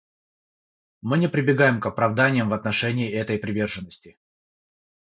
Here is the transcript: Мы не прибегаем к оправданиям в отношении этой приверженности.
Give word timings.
Мы 1.03 1.19
не 1.19 1.27
прибегаем 1.27 1.79
к 1.79 1.85
оправданиям 1.85 2.49
в 2.49 2.55
отношении 2.55 3.11
этой 3.13 3.37
приверженности. 3.37 4.17